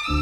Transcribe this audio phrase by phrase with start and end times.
[0.00, 0.16] السلام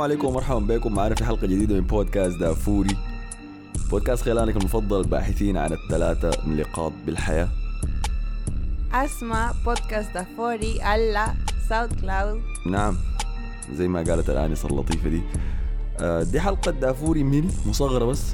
[0.00, 0.94] عليكم ومرحبا بكم.
[0.94, 2.96] معنا في حلقة جديدة من بودكاست دافوري.
[3.90, 7.48] بودكاست خيلانك المفضل الباحثين عن الثلاثة نقاط بالحياة.
[8.92, 10.82] اسمع بودكاست دافوري.
[10.82, 11.34] على
[11.70, 12.40] SoundCloud.
[12.66, 12.96] نعم
[13.72, 15.22] زي ما قالت الآنسة اللطيفة دي.
[16.00, 18.32] آه، دي حلقة دافوري ميني مصغرة بس.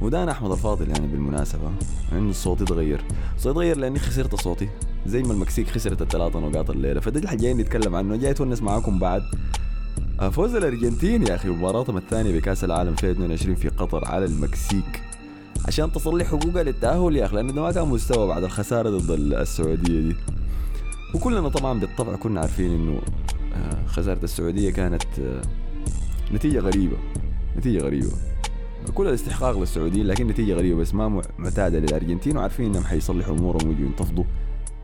[0.00, 1.70] وده أنا أحمد الفاضل يعني بالمناسبة
[2.12, 3.04] إنه الصوت يتغير.
[3.36, 4.68] صوتي يتغير لأني خسرت صوتي
[5.06, 7.00] زي ما المكسيك خسرت الثلاثة نقاط الليلة.
[7.00, 9.22] فده اللي جايين نتكلم عنه جاي اتونس معاكم بعد.
[10.20, 15.02] آه، فوز الأرجنتين يا أخي مباراتهم الثانية بكأس العالم في 22 في قطر على المكسيك.
[15.66, 20.00] عشان تصلح حظوظها للتأهل يا أخي لأنه ده ما كان مستوى بعد الخسارة ضد السعودية
[20.00, 20.16] دي.
[21.14, 23.00] وكلنا طبعا بالطبع كنا عارفين إنه
[23.54, 25.42] آه، خسارة السعودية كانت آه،
[26.32, 26.96] نتيجة غريبة
[27.56, 28.10] نتيجة غريبة.
[28.94, 33.86] كل الاستحقاق للسعوديين لكن نتيجة غريبة بس ما معتادة للأرجنتين وعارفين إنهم حيصلحوا أمورهم ويجوا
[33.86, 34.24] ينتفضوا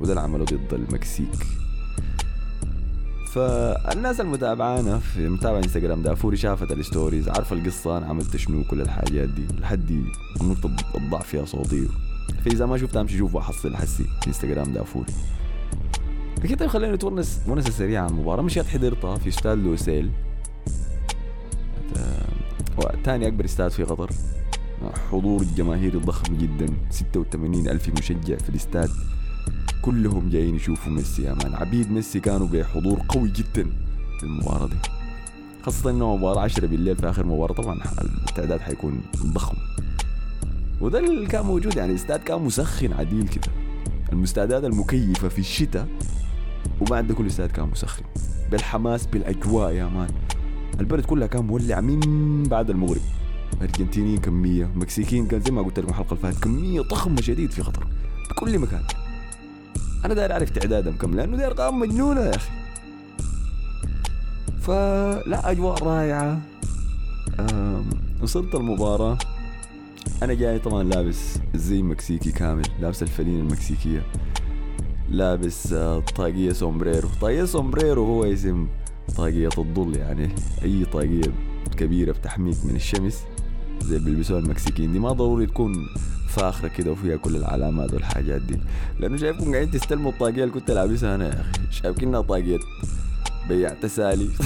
[0.01, 1.47] وده اللي عملوه ضد المكسيك.
[3.33, 8.81] فالناس المتابعانا في متابع إنستغرام دافوري شافت ال stories عارفة القصة أنا عملت شنو كل
[8.81, 10.03] الحاجات دي لحد
[10.41, 11.89] النقطة الضعف فيها صوتي.
[12.45, 15.13] فإذا ما شفتها أمشي شوفوا حصل حسي إنستغرام دافوري.
[16.45, 18.43] لكن طيب خلينا نتونس ونسه سريعه عن المباراة.
[18.43, 20.11] مشيت حضرتها في استاد لوسيل.
[23.05, 24.11] ثاني أكبر استاد في قطر.
[25.11, 26.67] حضور الجماهيري ضخم جدا.
[26.91, 28.91] 86 ألف مشجع في الاستاد.
[29.83, 31.55] كلهم جايين يشوفوا ميسي يا مان.
[31.55, 33.65] عبيد ميسي كانوا بحضور قوي جدا
[34.19, 34.77] في المباراة دي.
[35.63, 37.55] خاصة إنه مباراة 10 بالليل في آخر مباراة.
[37.55, 37.81] طبعا
[38.29, 39.57] التعداد حيكون ضخم.
[40.81, 41.77] وده اللي كان موجود.
[41.77, 43.53] يعني الاستاد كان مسخن عديل كده.
[44.13, 45.89] المستعدات المكيفة في الشتاء
[46.81, 48.03] وبعد ده كل استاد كان مسخن.
[48.51, 50.09] بالحماس بالأجواء يا مان.
[50.81, 53.01] البلد كلها كان مولع من بعد المغرب.
[53.63, 57.63] أرجنتينيين كمية مكسيكيين كان زي ما قلت لكم الحلقة اللي فاتت كمية ضخمة شديد في
[57.63, 57.87] قطر
[58.31, 58.83] بكل مكان.
[60.05, 62.51] أنا داير أعرف تعدادهم كم لأنه دي ارقام مجنونة يا أخي.
[64.61, 66.41] فلا أجواء رائعة.
[68.23, 69.19] وصلت المباراة.
[70.23, 74.07] أنا جاي طبعا لابس زي مكسيكي كامل لابس الفنيلة المكسيكية.
[75.11, 77.09] لابس آه، طاقية سومبريرو.
[77.21, 78.67] طاقية سومبريرو هو اسم
[79.17, 80.29] طاقية الظل يعني.
[80.63, 81.33] أي طاقية
[81.77, 83.23] كبيرة بتحميك من الشمس
[83.83, 85.75] زي بيلبسوها المكسيكيين دي ما ضروري تكون
[86.29, 88.59] فاخرة كده وفيها كل العلامات والحاجات دي.
[89.01, 91.53] لأنه شايفكم قاعدين تستلموا الطاقية اللي كنت لابسها أنا يا أخي.
[91.71, 92.59] شايف كانها طاقية
[93.49, 94.29] بيع تسالي.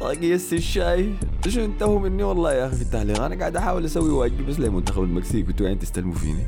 [0.00, 1.12] طاقية الشاي
[1.48, 5.02] شو انتهوا مني والله يا أخي في التعليق أنا قاعد أحاول أسوي واجبي بس لمنتخب
[5.02, 6.46] المكسيك؟ وانتوا قاعدين تستلموا فيني؟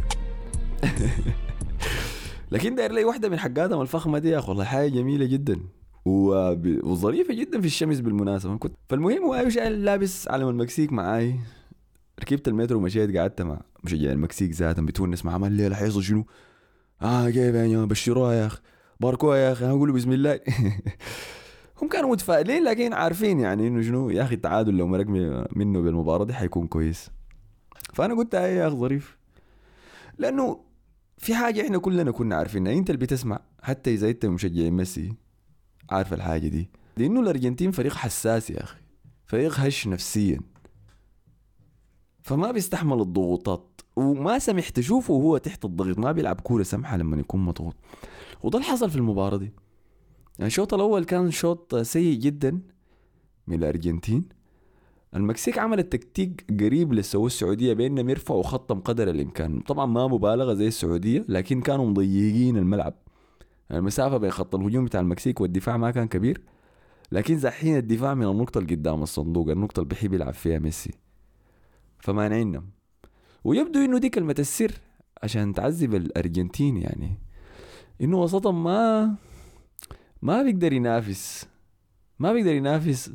[2.50, 5.60] لكن داير لي واحدة من حقاتهم الفخمة دي يا أخي والله حاجة جميلة جدا.
[6.04, 8.56] وظريفة جدا في الشمس بالمناسبة.
[8.56, 11.34] كنت فالمهم هو شايل لابس علم المكسيك معاي.
[12.20, 16.26] ركبت المترو ومشيت قعدت مع مشجع المكسيك ذاتهم بتونس مع عمل الليلة حيصل شنو؟
[17.02, 18.60] آه كيف يا بشروها يا أخي.
[19.00, 20.40] باركوها يا أخي أقول بسم الله.
[21.82, 25.06] هم كانوا متفائلين لكن عارفين يعني إنه شنو؟ يا أخي التعادل لو مرق
[25.56, 27.10] منه بالمباراة دي حيكون كويس.
[27.94, 29.18] فأنا قلت هاي يا أخي ظريف.
[30.18, 30.67] لأنه
[31.18, 32.72] في حاجة إحنا كلنا كنا عارفينها.
[32.72, 35.12] انت اللي بتسمع حتى إذا أنت مشجع ميسي
[35.90, 36.70] عارف الحاجة دي.
[36.96, 38.80] لأنه الأرجنتين فريق حساس يا أخي.
[39.26, 40.40] فريق هش نفسيا.
[42.22, 43.80] فما بيستحمل الضغوطات.
[43.96, 47.76] وما سمح تشوفه وهو تحت الضغط ما بيلعب كورة سمحة لما يكون مضغوط.
[48.42, 49.52] وده اللي حصل في المباراة دي.
[50.38, 52.60] يعني الشوط الأول كان شوط سيء جدا
[53.46, 54.28] من الأرجنتين.
[55.16, 59.60] المكسيك عملت تكتيك قريب للسوء السعودية بانهم يرفعوا خطهم قدر الإمكان.
[59.60, 62.94] طبعا ما مبالغة زي السعودية لكن كانوا مضيقين الملعب.
[63.70, 66.40] المسافة بين خط الهجوم بتاع المكسيك والدفاع ما كان كبير
[67.12, 70.94] لكن زحين الدفاع من النقطة اللي قدام الصندوق النقطة اللي بيحب يلعب فيها ميسي.
[71.98, 72.70] فمانعينهم
[73.44, 74.72] ويبدو إنه دي كلمة السر
[75.22, 77.18] عشان تعذب الأرجنتين يعني.
[78.00, 79.14] إنه وسطهم ما
[80.22, 81.46] ما بيقدر ينافس
[82.18, 83.12] ما بيقدر ينافس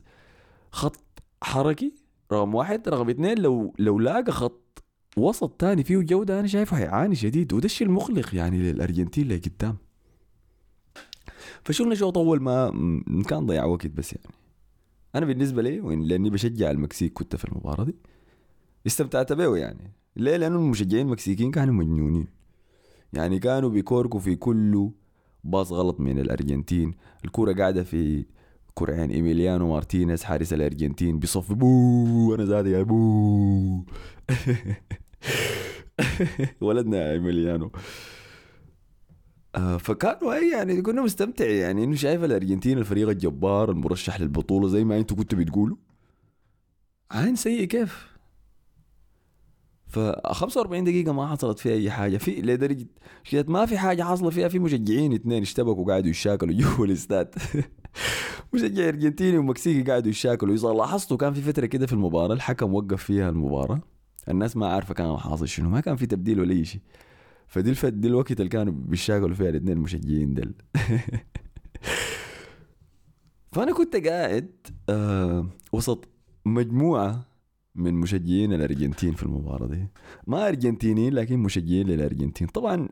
[0.72, 1.13] خط
[1.44, 1.94] حركي
[2.32, 2.90] رقم واحد.
[2.90, 4.84] رقم اثنين لو لو لاقى خط
[5.18, 9.78] وسط تاني فيه جودة أنا شايفه هيعاني شديد وده الشيء المقلق يعني للأرجنتين اللي قدام.
[11.66, 12.72] فشو الشوط أول ما
[13.28, 14.36] كان ضيع وقت بس يعني.
[15.16, 17.96] أنا بالنسبة لي لأني بشجع المكسيك كنت في المباراة دي.
[18.88, 19.92] استمتعت به يعني.
[20.16, 22.28] ليه؟ لأنه المشجعين المكسيكيين كانوا مجنونين.
[23.14, 24.90] يعني كانوا بيكوركوا في كل
[25.44, 26.94] باص غلط من الأرجنتين.
[27.26, 28.26] الكرة قاعدة في
[28.74, 33.86] كرعين إيميليانو مارتينيز حارس الأرجنتين بيصف boo أنا ذاتي boo
[36.62, 37.72] ولدنا يا ايميليانو
[39.80, 44.98] فكانوا اي يعني كنا مستمتع يعني انه شايف الارجنتين الفريق الجبار المرشح للبطوله زي ما
[44.98, 45.78] أنتم كنتوا بتقولوا
[47.12, 48.13] عين سيء كيف
[49.94, 52.18] ف 45 دقيقة ما حصلت فيها أي حاجة.
[52.18, 52.88] في لدرجة
[53.48, 57.36] ما في حاجة حاصلة فيها في مشجعين اثنين اشتبكوا قاعدوا يشاكلوا جوا الاستاد.
[58.54, 60.56] مشجع أرجنتيني ومكسيكي قاعدوا يشاكلوا.
[60.56, 63.82] إذا لاحظتوا كان في فترة كده في المباراة الحكم وقف فيها المباراة.
[64.30, 66.82] الناس ما عارفة كان حاصل شنو ما كان في تبديل ولا أي شيء.
[67.48, 70.54] فدي الفت دي الوقت اللي كانوا بيشاكلوا فيها الاثنين المشجعين دل
[73.52, 74.52] فأنا كنت قاعد
[74.90, 76.08] آه وسط
[76.46, 77.26] مجموعة
[77.76, 79.88] من مشجعين الأرجنتين في المباراة دي.
[80.28, 82.48] ما أرجنتينيين لكن مشجعين للأرجنتين.
[82.48, 82.90] طبعا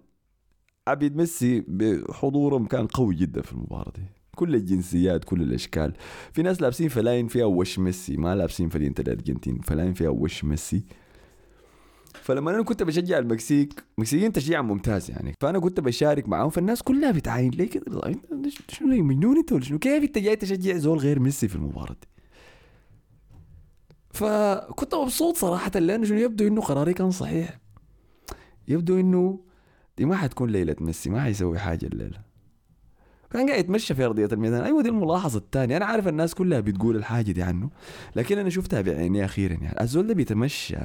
[0.87, 4.01] عبيد ميسي بحضورهم كان قوي جدا في المباراة دي.
[4.35, 5.93] كل الجنسيات كل الأشكال.
[6.33, 9.59] في ناس لابسين فلاين فيها وش ميسي ما لابسين فلينة الأرجنتين.
[9.59, 10.85] فلاين فيها وش ميسي.
[12.13, 15.33] فلما أنا كنت بشجع المكسيك المكسيكيين تشجيع ممتاز يعني.
[15.41, 17.51] فأنا كنت بشارك معاهم فالناس كلها بتعاين.
[17.51, 18.15] ليه كده؟
[18.69, 22.10] شنو مجنون انت ولا شنو كيف أنت جاي تشجع زول غير ميسي في المباراة دي؟
[24.13, 27.59] فكنت مبسوط صراحة لأنه شنو يبدو إنه قراري كان صحيح.
[28.67, 29.39] يبدو إنه
[29.97, 32.21] دي ما حتكون ليلة ميسي ما حيسوي حاجة الليلة.
[33.31, 34.63] كان قاعد يتمشى في أرضية الميدان.
[34.63, 35.77] أيوه دي الملاحظة الثانية.
[35.77, 37.69] أنا عارف الناس كلها بتقول الحاجة دي عنه
[38.15, 39.81] لكن أنا شفتها بعيني أخيرا يعني.
[39.81, 40.77] الزول ده بيتمشى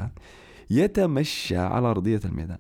[0.71, 2.59] يتمشى على أرضية الميدان.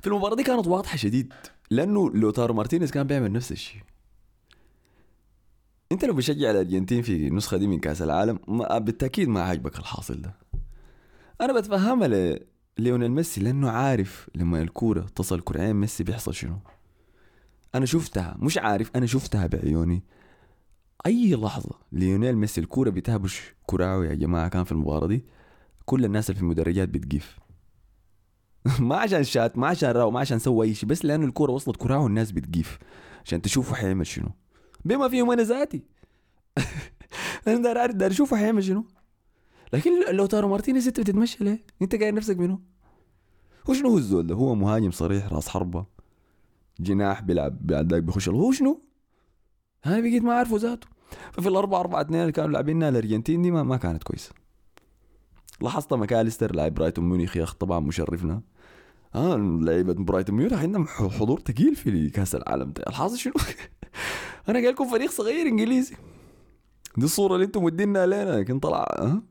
[0.00, 1.32] في المباراة دي كانت واضحة شديد
[1.70, 3.80] لأنه لوتارو مارتينيز كان بيعمل نفس الشيء.
[5.92, 10.22] انت لو بشجع الارجنتين في النسخه دي من كأس العالم ما بالتأكيد ما عاجبك الحاصل
[10.22, 10.34] ده.
[11.40, 12.38] أنا بتفهمها
[12.78, 16.56] ليونيل ميسي لأنه عارف لما الكورة تصل كرعين ميسي بيحصل شنو؟
[17.74, 20.02] أنا شفتها مش عارف أنا شفتها بعيوني.
[21.06, 25.24] أي لحظة ليونيل ميسي الكورة بتهبش كراعه يا جماعة كان في المباراة دي
[25.84, 27.38] كل الناس اللي في المدرجات بتقيف
[28.80, 31.76] ما عشان شات ما عشان راو ما عشان سوى أي شيء بس لأنه الكورة وصلت
[31.76, 32.78] كراعه الناس بتقيف
[33.24, 34.28] عشان تشوفوا حيعمل شنو.
[34.84, 35.82] بما فيهم أنا ذاتي.
[37.48, 38.84] أنا دار اعرف دار أشوفه حيعمل شنو.
[39.72, 42.58] لكن لوتارو مارتينيز انت بتتمشى ليه؟ أنت قايل نفسك منه
[43.68, 45.86] وشنو هو الزول ده؟ هو مهاجم صريح راس حربة
[46.80, 48.82] جناح بيلعب بعد ذاك بيخش هو شنو؟
[49.86, 50.86] أنا بقيت ما أعرفه ذاته.
[51.32, 54.30] ففي الأربعة أربعة اثنين اللي كانوا لاعبينها الأرجنتين دي ما, ما كانت كويسة.
[55.60, 58.42] لاحظت ماكاليستر لاعب برايتون ميونخ يا طبعا مشرفنا.
[59.14, 62.72] آه لعيبة برايتون ميونخ عندهم حضور ثقيل في كأس العالم.
[62.72, 63.32] ده الحاصل شنو؟
[64.48, 65.96] أنا قايل لكم فريق صغير إنجليزي.
[66.96, 69.22] دي الصورة اللي أنتم مدينها لنا لكن طلع ها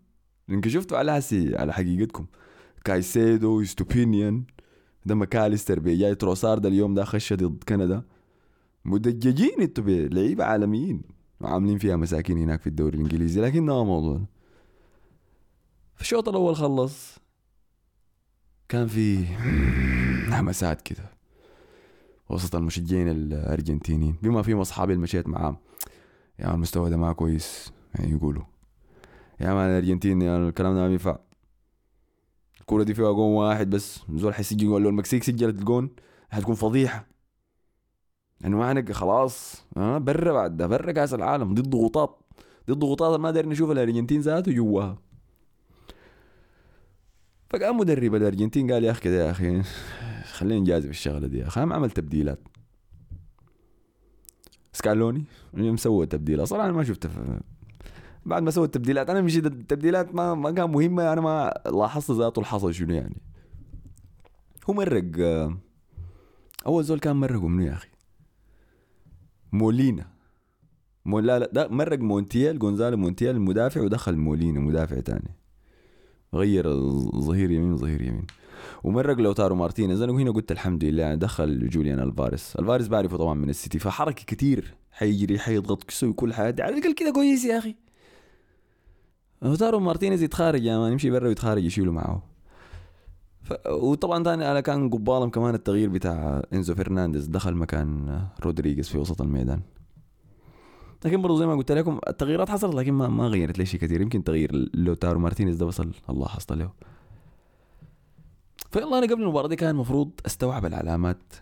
[0.50, 2.25] انكشفتوا على هسي على حقيقتكم.
[2.86, 4.44] كايسيدو استوبينيان
[5.06, 8.04] ده ماكاليستر جاي تروسارد اليوم ده خش ضد كندا.
[8.86, 11.01] مدججين أنتوا لعيبة عالميين
[11.42, 14.22] وعاملين فيها مساكين هناك في الدوري الإنجليزي لكن ده موضوع
[15.95, 17.20] في الشوط الأول خلص.
[18.71, 19.25] كان في
[20.39, 21.12] همسات كده.
[22.29, 24.15] وسط المشجعين الأرجنتينيين.
[24.21, 25.57] بما فيهم اصحابي اللي مشيت معاهم.
[26.39, 27.73] يا المستوى ده ما كويس.
[27.95, 28.44] يعني يقولوا.
[29.39, 31.18] يا man الأرجنتين يعني الكلام ده ما بينفع
[32.62, 34.00] الكوره دي فيها جون واحد بس.
[34.09, 34.83] زول حيسجل جون.
[34.83, 35.89] لو المكسيك سجلت الجون
[36.29, 37.07] حتكون فضيحة.
[38.41, 39.65] يعني ما خلاص.
[39.77, 40.67] ها؟ برا بعد ده.
[40.67, 41.53] برا كأس العالم.
[41.53, 42.21] دي الضغوطات
[42.67, 45.11] دي الضغوطات ما داير نشوف الأرجنتين ذاته جواها.
[47.53, 49.62] فقام مدرب الأرجنتين قال يا أخي كده يا أخي
[50.24, 52.39] خلينا نجازف الشغلة دي يا أخي عمل تبديلات.
[54.74, 57.10] سكالوني مسوي تبديلات صراحة أنا ما شفته
[58.25, 62.39] بعد ما سوى التبديلات أنا مشيت التبديلات ما ما كان مهمة أنا ما لاحظت ذاته
[62.39, 63.22] الحصل شنو يعني.
[64.70, 65.03] هو مرق
[66.65, 67.89] أول زول كان مرقه منو يا أخي؟
[69.51, 70.08] مولينا.
[71.05, 75.36] مو لا لا ده مرق مونتيال جونزالو مونتيال المدافع ودخل مولينا مدافع تاني.
[76.35, 76.73] غير
[77.15, 78.27] ظهير يمين ظهير يمين.
[78.83, 82.55] ومرق لوتارو مارتينيز أنا هنا قلت الحمد لله دخل جوليان ألفاريس.
[82.55, 86.63] ألفاريس بعرفه طبعا من السيتي فحركة كتير حيجري حيضغط يسوي كل حاجة.
[86.63, 87.75] على الأقل كده كويس يا أخي.
[89.41, 92.23] لوتارو مارتينيز يتخارج يا man يمشي برا ويتخارج يشيله معه.
[93.41, 93.53] ف...
[93.67, 99.21] وطبعا ثاني أنا كان قبالهم كمان التغيير بتاع إنزو فرنانديز دخل مكان رودريغيز في وسط
[99.21, 99.61] الميدان.
[101.05, 104.01] لكن برضه زي ما قلت لكم التغييرات حصلت لكن ما ما غيرت لي شيء كثير.
[104.01, 106.72] يمكن تغيير لوتارو مارتينيز ده وصل الله حصل له.
[108.72, 111.34] فيلا أنا قبل المباراة دي كان المفروض أستوعب العلامات.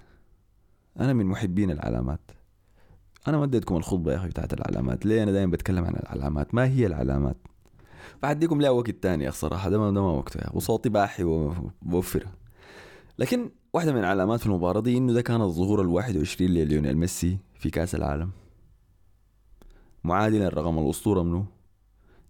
[1.00, 2.20] أنا من محبين العلامات.
[3.28, 5.06] أنا ما اديتكم الخطبة يا أخي بتاعت العلامات.
[5.06, 6.56] ليه؟ أنا دائما بتكلم عن العلامات.
[6.56, 7.38] ما هي العلامات؟
[8.24, 9.70] بعديكم لها وقت تاني يا صراحة.
[9.70, 12.28] ده ما, ده ما وقته وصوتي باحي وبوفر
[13.20, 17.38] لكن واحدة من العلامات في المباراة دي إنه ده كان الظهور ال 21 لليونيل ميسي
[17.54, 18.30] في كأس العالم.
[20.03, 21.46] معادلا الرقم الأسطورة منه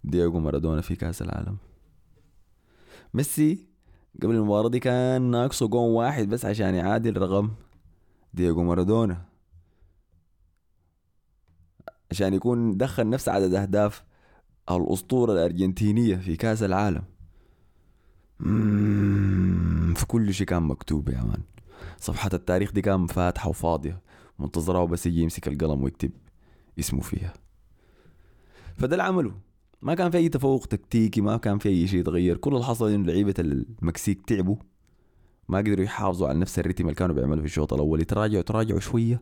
[0.03, 1.57] دييغو مارادونا في كأس العالم.
[3.13, 3.67] ميسي
[4.23, 7.51] قبل المباراة دي كان ناقصه جون واحد بس عشان يعادل رقم
[8.33, 9.25] دييغو مارادونا.
[12.11, 14.03] عشان يكون دخل نفس عدد أهداف
[14.71, 17.03] الأسطورة الأرجنتينية في كأس العالم.
[19.95, 21.41] في كل شيء كان مكتوب يا مان.
[21.97, 24.01] صفحة التاريخ دي كان فاتحة وفاضية.
[24.39, 26.11] منتظرة بس يجي يمسك القلم ويكتب
[26.79, 27.33] اسمه فيها.
[28.77, 29.33] فده اللي عمله.
[29.81, 32.37] ما كان في أي تفوق تكتيكي ما كان في أي شيء يتغير.
[32.37, 34.55] كل اللي حصل إنه لعيبة المكسيك تعبوا.
[35.47, 38.01] ما قدروا يحافظوا على نفس الريتم اللي كانوا بيعملوا في الشوط الأول.
[38.01, 39.21] يتراجعوا تراجعوا شوية.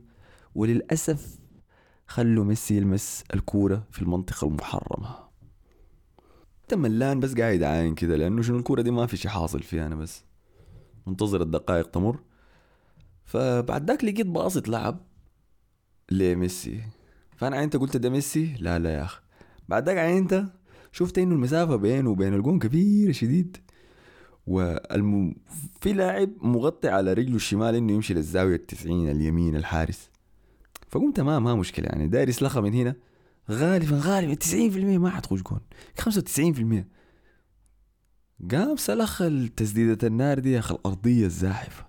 [0.55, 1.39] وللأسف
[2.07, 5.09] خلوا ميسي يلمس الكورة في المنطقة المحرمة.
[6.61, 9.87] انت ملان بس قاعد عاين كده لأنه شنو الكورة دي ما في شي حاصل فيها
[9.87, 10.23] أنا بس.
[11.07, 12.19] منتظر الدقائق تمر.
[13.25, 14.99] فبعد ذاك لقيت باصت لعب
[16.11, 16.81] لميسي.
[17.35, 19.21] فأنا عينت قلت ده ميسي؟ لا لا يا أخي.
[19.69, 20.45] بعد ذاك عينت
[20.91, 23.57] شفت انه المسافة بينه وبين الجون كبيرة شديد
[24.47, 25.35] والم...
[25.81, 30.09] في لاعب مغطي على رجله الشمال انه يمشي للزاوية التسعين اليمين الحارس.
[30.89, 32.07] فقمت ما ما مشكلة يعني.
[32.07, 32.95] داير يسلخها من هنا
[33.51, 35.59] غالبا غالبا 90% ما حتخش جون.
[36.01, 36.83] 95%
[38.51, 41.86] قام سلخ التسديدة النار دي يا أخي الأرضية الزاحفة.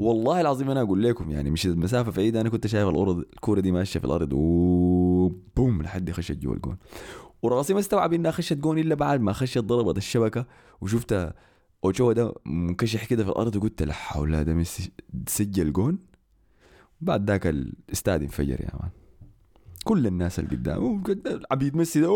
[0.00, 3.72] والله العظيم أنا أقول لكم يعني مش المسافة بعيدة أنا كنت شايف الأرض الكورة دي
[3.72, 6.76] ماشية في الأرض وبوم لحد خشت جوا الجون.
[7.42, 10.46] وراسي ما استوعب إنها خشت جون إلا بعد ما خشت ضربت الشبكة
[10.80, 11.32] وشفت
[11.84, 14.92] اوتشوا ده منكشح كده في الأرض وقلت لا حول ده ميسي
[15.28, 15.98] سجل جون
[17.00, 18.90] بعد ذاك الاستاد انفجر يا man.
[19.84, 21.02] كل الناس اللي قدام
[21.50, 22.08] عبيد ميسي ده.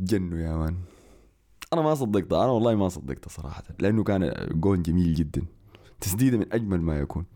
[0.00, 0.76] جنوا يا man.
[1.72, 5.42] أنا ما صدقت أنا والله ما صدقت صراحة لأنه كان جون جميل جدا
[6.00, 7.26] تسديدة من أجمل ما يكون.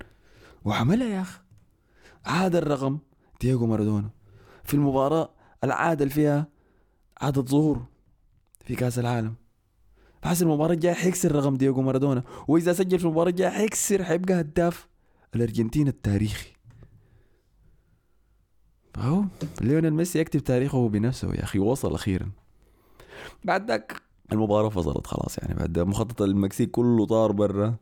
[0.64, 1.40] وعملها يا أخي.
[2.26, 2.98] عادل الرقم
[3.40, 4.10] دييغو مارادونا.
[4.64, 5.30] في المباراة
[5.64, 6.46] العادل فيها
[7.20, 7.84] عدد ظهور
[8.64, 9.34] في كأس العالم.
[10.22, 12.22] بحس المباراة الجاية حيكسر رقم دييغو مارادونا.
[12.48, 14.88] وإذا سجل في المباراة الجاية حيكسر حيبقى هداف
[15.34, 16.52] الأرجنتين التاريخي.
[18.94, 19.24] فهو
[19.60, 22.30] ليونيل ميسي يكتب تاريخه بنفسه يا أخي وصل أخيرا.
[23.44, 24.01] بعد ذاك
[24.32, 27.74] المباراة فصلت خلاص يعني بعد مخطط المكسيك كله طار برا.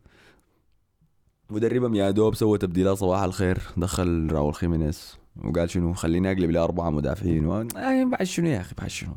[1.51, 3.59] مدربهم يا دوب سوى تبديلات صباح الخير.
[3.77, 7.47] دخل راول خيمينيز وقال شنو؟ خليني أقلب لاربعه مدافعين.
[7.47, 7.61] و...
[7.77, 9.13] آه بعد شنو يا أخي؟ بعد شنو؟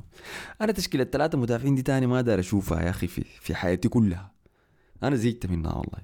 [0.62, 4.32] أنا تشكيلة ثلاثة مدافعين دي تاني ما دار أشوفها يا أخي في في حياتي كلها.
[5.04, 6.00] أنا زهقت منها والله.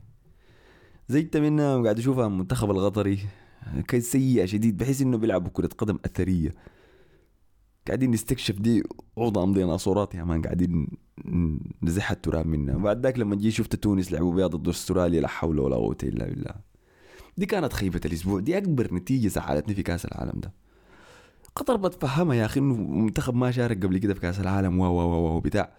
[1.07, 3.19] زهقت منها وقاعد أشوفها المنتخب القطري.
[3.87, 6.55] كان سيئة شديد بحيث إنه بيلعبوا كرة قدم أثرية.
[7.87, 8.83] قاعدين نستكشف دي
[9.17, 10.87] عظام ديناصورات يا مان قاعدين
[11.83, 12.75] نزح التراب منها.
[12.75, 16.25] وبعد ذاك لما جي شفت تونس لعبوا بيها ضد أستراليا لا حول ولا قوة إلا
[16.25, 16.53] بالله.
[17.37, 18.39] دي كانت خيبة الأسبوع.
[18.39, 20.53] دي أكبر نتيجة زعلتني في كأس العالم ده.
[21.55, 24.79] قطر بتفهمها يا أخي إنه منتخب ما شارك قبل كده في كأس العالم.
[24.79, 25.73] و و و بتاع.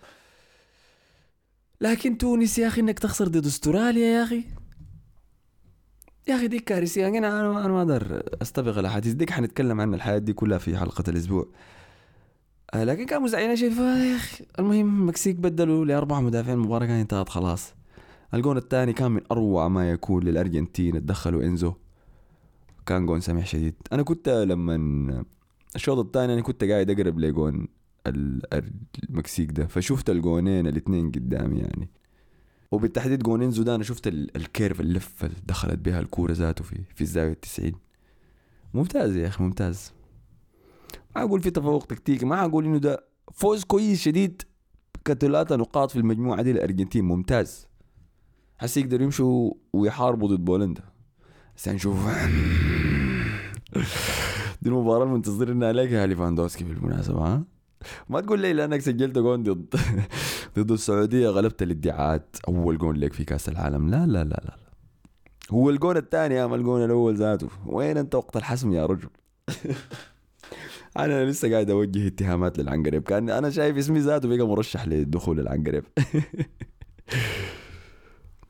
[1.80, 4.44] لكن تونس يا أخي إنك تخسر ضد أستراليا يا أخي.
[6.28, 7.09] يا أخي دي كارثية.
[7.09, 9.12] أنا أنا ما أقدر أستبق الأحاديث.
[9.12, 11.42] ديك حنتكلم عن الحياة دي كلها في حلقة الأسبوع.
[11.42, 11.79] آه
[12.74, 17.74] لكن كان مزعجين شيء يا أخي المهم المكسيك بدلوا لأربعة مدافعين المباراة كانت انتهت خلاص.
[18.34, 21.72] الجون الثاني كان من أروع ما يكون للأرجنتين اتدخلوا إنزو.
[22.86, 23.74] كان جون سمح شديد.
[23.92, 25.24] أنا كنت لما
[25.76, 27.68] الشوط الثاني أنا كنت قاعد أقرب لجون
[28.06, 31.88] المكسيك ده فشفت الجونين الاثنين قدامي يعني.
[32.72, 36.80] وبالتحديد جون إنزو ده أنا شفت ال curve اللفة اللي دخلت بها الكورة ذاته في
[36.94, 37.74] في الزاوية التسعين.
[38.74, 39.92] ممتاز يا أخي ممتاز.
[41.17, 44.43] ما أقول في تفوق تكتيكي ما أقول إنه ده فوز كويس شديد
[45.05, 47.67] كثلاثة نقاط في المجموعة دي للأرجنتين ممتاز.
[48.59, 50.83] هسه يقدروا يمشوا ويحاربوا ضد بولندا.
[51.57, 51.97] هسه نشوف.
[54.62, 57.45] دي المباراة المنتظرين يا ليفاندوسكي بالمناسبة ها؟
[58.09, 59.75] ما تقول لي لأنك سجلت جون ضد
[60.59, 63.90] ضد السعودية غلبت الادعاءات أول جون لك في كأس العالم.
[63.90, 64.57] لا لا لا لا
[65.50, 67.49] هو الجون الثاني يا الجون الأول ذاته.
[67.67, 69.09] وين أنت وقت الحسم يا رجل؟
[70.97, 75.85] أنا لسه قاعد أوجه اتهامات للعنقريب كأن أنا شايف اسمي ذاته بقى مرشح للدخول العنقريب.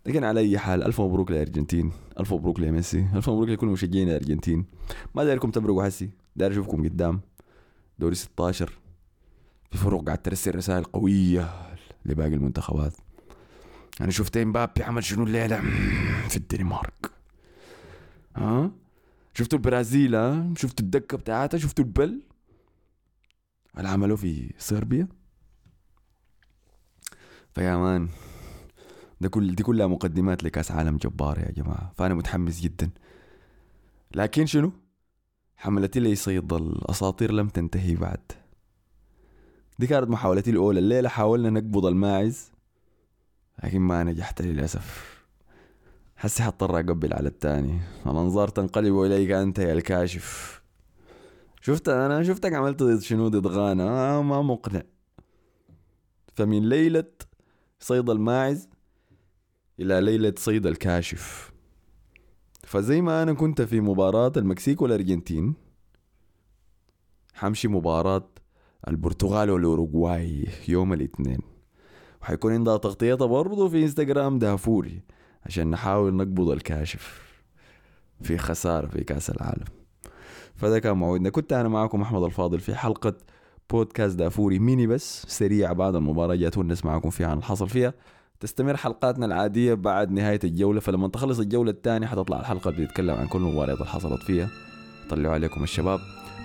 [0.07, 4.65] لكن على أي حال ألف مبروك للارجنتين ألف مبروك لميسي ألف مبروك لكل مشجعين الارجنتين
[5.15, 7.21] ما دايركم تبرقوا حسي داير أشوفكم قدام.
[7.99, 8.73] دوري 16
[9.71, 11.51] في فروق قاعد ترسل رسائل قوية
[12.07, 12.93] لباقي المنتخبات.
[14.01, 15.61] أنا شفت إمبابي عمل شنو الليلة؟
[16.29, 17.11] في الدنمارك.
[18.37, 18.71] ها؟
[19.35, 22.21] شفتوا البرازيل ها؟ شفتوا الدكة بتاعتها شفتوا البل؟
[23.79, 25.09] اللي عملوه في صربيا؟
[27.55, 28.09] فيا مان
[29.21, 31.93] ده كل دي كلها مقدمات لكأس عالم جبار يا جماعة.
[31.97, 32.91] فأنا متحمس جدا.
[34.15, 34.73] لكن شنو؟
[35.57, 38.33] حملتي لي صيد الأساطير لم تنتهي بعد.
[39.79, 40.79] دي كانت محاولتي الأولى.
[40.79, 42.53] الليلة حاولنا نقبض الماعز
[43.65, 45.21] لكن ما نجحت للأسف.
[46.17, 47.81] حسي حضطر أقبل على التاني.
[48.07, 50.60] الانظار تنقلب إليك أنت يا الكاشف.
[51.61, 54.83] شفت أنا شفتك عملت ضد شنو ضد غانا آه ما مقنع.
[56.35, 57.05] فمن ليلة
[57.81, 58.69] صيد الماعز
[59.81, 61.53] إلى ليلة صيد الكاشف.
[62.65, 65.55] فزي ما أنا كنت في مباراة المكسيك والأرجنتين
[67.35, 68.29] حمشي مباراة
[68.89, 71.41] البرتغال والأوروغواي يوم الاثنين.
[72.23, 75.03] وحيكون عندها تغطيتها برضه في إنستغرام دافوري
[75.47, 77.31] عشان نحاول نقبض الكاشف
[78.23, 79.80] في خسارة في كأس العالم.
[80.61, 81.31] فده كان موعدنا.
[81.31, 83.15] كنت أنا معكم أحمد الفاضل في حلقة
[83.71, 86.35] بودكاست دافوري ميني بس سريعة بعد المباراة.
[86.35, 87.95] جات ونس معكم فيها عن الحصل فيها.
[88.41, 90.81] تستمر حلقاتنا العادية بعد نهاية الجولة.
[90.81, 94.49] فلما تخلص الجولة الثانية حتطلع الحلقة اللي بتتكلم عن كل المباريات اللي حصلت فيها.
[95.11, 96.01] طلعوا عليكم الشباب.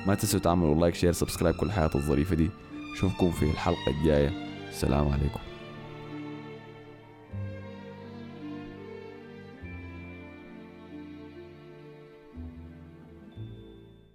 [0.08, 2.50] ما تنسوا تعملوا like share subscribe كل الحياة الظريفة دي.
[2.94, 4.32] اشوفكم في الحلقة الجاية.
[4.70, 5.45] السلام عليكم.